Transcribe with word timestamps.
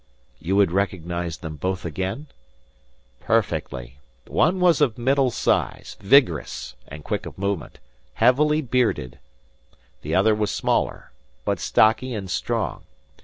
"You 0.39 0.55
would 0.55 0.71
recognize 0.71 1.37
them 1.37 1.57
both 1.57 1.85
again?" 1.85 2.25
"Perfectly. 3.19 3.99
One 4.25 4.59
was 4.59 4.81
of 4.81 4.97
middle 4.97 5.29
size, 5.29 5.95
vigorous, 5.99 6.73
and 6.87 7.03
quick 7.03 7.27
of 7.27 7.37
movement, 7.37 7.77
heavily 8.15 8.63
bearded. 8.63 9.19
The 10.01 10.15
other 10.15 10.33
was 10.33 10.49
smaller, 10.49 11.11
but 11.45 11.59
stocky 11.59 12.15
and 12.15 12.31
strong. 12.31 12.85